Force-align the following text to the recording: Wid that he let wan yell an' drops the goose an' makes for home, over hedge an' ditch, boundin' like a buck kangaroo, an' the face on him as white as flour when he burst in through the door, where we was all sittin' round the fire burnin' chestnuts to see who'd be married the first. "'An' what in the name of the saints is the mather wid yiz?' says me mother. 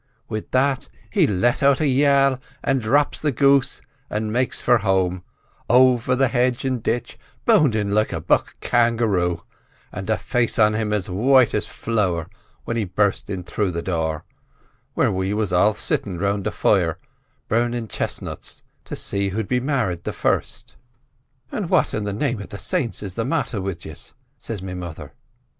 Wid 0.27 0.49
that 0.51 0.89
he 1.11 1.27
let 1.27 1.61
wan 1.61 1.75
yell 1.81 2.39
an' 2.63 2.79
drops 2.79 3.19
the 3.19 3.31
goose 3.31 3.83
an' 4.09 4.31
makes 4.31 4.59
for 4.59 4.79
home, 4.79 5.23
over 5.69 6.15
hedge 6.27 6.65
an' 6.65 6.79
ditch, 6.79 7.19
boundin' 7.45 7.91
like 7.91 8.11
a 8.11 8.19
buck 8.19 8.59
kangaroo, 8.61 9.43
an' 9.91 10.07
the 10.07 10.17
face 10.17 10.57
on 10.57 10.73
him 10.73 10.91
as 10.91 11.07
white 11.07 11.53
as 11.53 11.67
flour 11.67 12.27
when 12.65 12.77
he 12.77 12.83
burst 12.85 13.29
in 13.29 13.43
through 13.43 13.69
the 13.69 13.83
door, 13.83 14.25
where 14.95 15.11
we 15.11 15.35
was 15.35 15.53
all 15.53 15.75
sittin' 15.75 16.17
round 16.17 16.45
the 16.45 16.51
fire 16.51 16.97
burnin' 17.47 17.87
chestnuts 17.87 18.63
to 18.85 18.95
see 18.95 19.29
who'd 19.29 19.47
be 19.47 19.59
married 19.59 20.03
the 20.03 20.11
first. 20.13 20.77
"'An' 21.51 21.67
what 21.67 21.93
in 21.93 22.05
the 22.05 22.11
name 22.13 22.41
of 22.41 22.49
the 22.49 22.57
saints 22.57 23.03
is 23.03 23.13
the 23.13 23.23
mather 23.23 23.61
wid 23.61 23.85
yiz?' 23.85 24.13
says 24.39 24.63
me 24.63 24.73
mother. 24.73 25.13